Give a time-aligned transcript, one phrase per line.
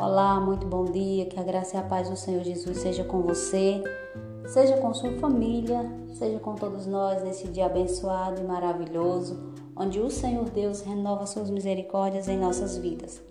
[0.00, 1.26] Olá, muito bom dia.
[1.26, 3.82] Que a graça e a paz do Senhor Jesus seja com você,
[4.46, 5.84] seja com sua família,
[6.14, 11.50] seja com todos nós nesse dia abençoado e maravilhoso, onde o Senhor Deus renova suas
[11.50, 13.22] misericórdias em nossas vidas.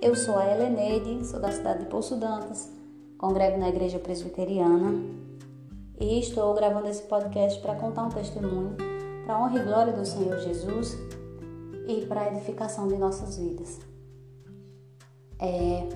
[0.00, 2.72] Eu sou a Heleneide, sou da cidade de Poço Dantas,
[3.18, 4.94] congrego na Igreja Presbiteriana
[6.00, 8.74] e estou gravando esse podcast para contar um testemunho
[9.26, 10.96] para a honra e glória do Senhor Jesus
[11.86, 13.80] e para a edificação de nossas vidas.
[15.38, 15.86] É,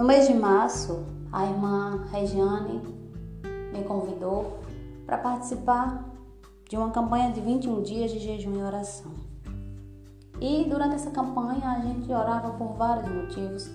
[0.00, 2.80] no mês de março, a irmã Regiane
[3.70, 4.58] me convidou
[5.04, 6.08] para participar
[6.66, 9.12] de uma campanha de 21 dias de jejum e oração.
[10.40, 13.70] E durante essa campanha a gente orava por vários motivos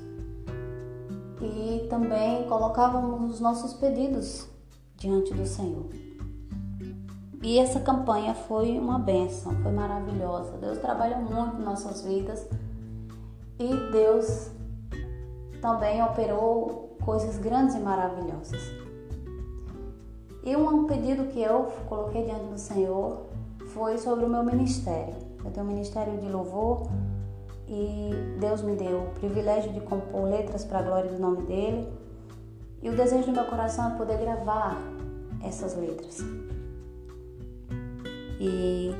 [1.39, 4.49] e também colocávamos os nossos pedidos
[4.97, 5.85] diante do Senhor.
[7.43, 10.57] E essa campanha foi uma benção, foi maravilhosa.
[10.57, 12.49] Deus trabalha muito em nossas vidas
[13.59, 14.55] e Deus
[15.65, 18.61] também operou coisas grandes e maravilhosas.
[20.43, 23.25] E um pedido que eu coloquei diante do Senhor
[23.69, 25.15] foi sobre o meu ministério.
[25.43, 26.83] Eu tenho um ministério de louvor
[27.67, 31.91] e Deus me deu o privilégio de compor letras para a glória do nome dele.
[32.83, 34.77] E o desejo do meu coração é poder gravar
[35.43, 36.19] essas letras.
[38.39, 38.91] E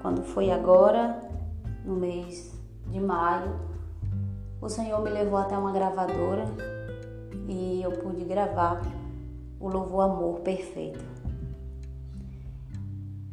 [0.00, 1.18] quando foi agora,
[1.84, 3.77] no mês de maio,
[4.60, 6.44] o Senhor me levou até uma gravadora
[7.48, 8.80] e eu pude gravar
[9.60, 11.04] o Louvor Amor Perfeito.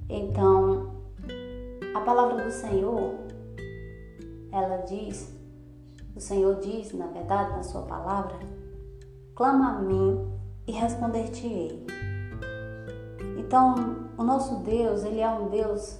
[0.08, 0.92] Então,
[1.96, 3.16] a palavra do Senhor,
[4.52, 5.34] ela diz,
[6.16, 8.38] o Senhor diz, na verdade, na sua palavra,
[9.36, 10.32] clama a mim
[10.68, 11.86] e responder-te-ei.
[13.38, 16.00] Então, o nosso Deus, ele é um Deus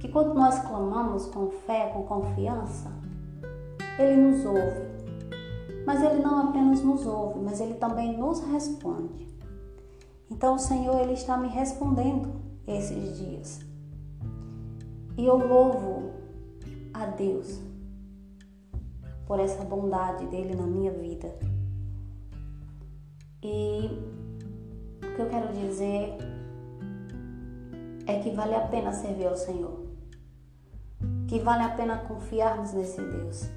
[0.00, 2.92] que quando nós clamamos com fé, com confiança,
[3.98, 4.86] ele nos ouve.
[5.86, 9.26] Mas ele não apenas nos ouve, mas ele também nos responde.
[10.30, 12.34] Então o Senhor ele está me respondendo
[12.66, 13.60] esses dias.
[15.16, 16.10] E eu louvo
[16.92, 17.60] a Deus
[19.26, 21.32] por essa bondade dele na minha vida.
[23.42, 23.88] E
[25.02, 26.18] o que eu quero dizer
[28.06, 29.86] é que vale a pena servir ao Senhor.
[31.28, 33.48] Que vale a pena confiarmos nesse Deus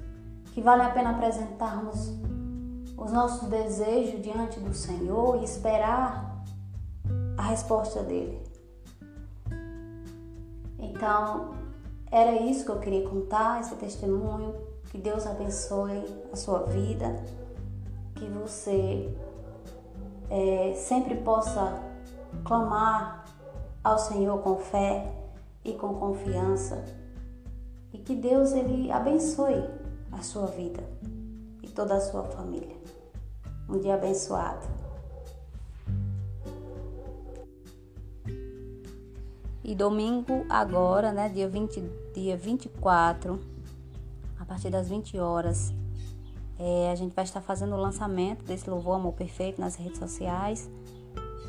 [0.52, 2.12] que vale a pena apresentarmos
[2.96, 6.44] os nossos desejos diante do Senhor e esperar
[7.36, 8.42] a resposta dele.
[10.78, 11.54] Então,
[12.10, 14.54] era isso que eu queria contar, esse testemunho.
[14.90, 17.24] Que Deus abençoe a sua vida,
[18.16, 19.16] que você
[20.28, 21.80] é, sempre possa
[22.44, 23.24] clamar
[23.84, 25.10] ao Senhor com fé
[25.64, 26.84] e com confiança.
[27.92, 29.79] E que Deus ele abençoe
[30.20, 30.82] a sua vida
[31.62, 32.76] e toda a sua família.
[33.66, 34.66] Um dia abençoado.
[39.64, 41.82] E domingo agora, né, dia, 20,
[42.14, 43.40] dia 24,
[44.38, 45.72] a partir das 20 horas,
[46.58, 50.68] é, a gente vai estar fazendo o lançamento desse Louvor Amor Perfeito nas redes sociais,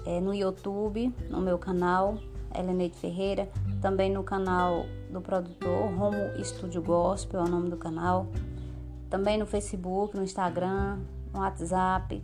[0.05, 2.17] é, no YouTube, no meu canal,
[2.55, 3.49] Heleneide Ferreira,
[3.81, 8.27] também no canal do produtor Romo Estúdio Gospel, é o nome do canal
[9.11, 10.97] também no Facebook, no Instagram,
[11.33, 12.23] no WhatsApp.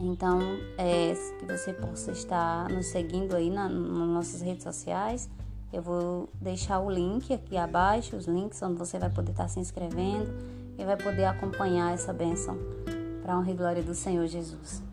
[0.00, 0.40] Então,
[0.78, 5.28] é, que você possa estar nos seguindo aí na, nas nossas redes sociais.
[5.72, 9.60] Eu vou deixar o link aqui abaixo, os links onde você vai poder estar se
[9.60, 10.32] inscrevendo
[10.78, 12.56] e vai poder acompanhar essa bênção
[13.22, 14.85] para a honra e glória do Senhor Jesus.